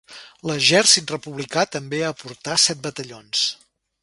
[0.51, 3.47] L'exèrcit republicà també aportà set batallons.